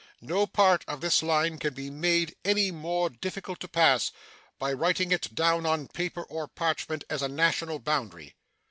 [0.23, 4.11] No part of this line can be made any more difficult to pass
[4.57, 8.35] by writing it down on paper or parchment as a national boundary.